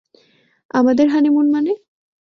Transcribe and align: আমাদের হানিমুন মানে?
আমাদের 0.71 1.07
হানিমুন 1.09 1.47
মানে? 1.51 1.71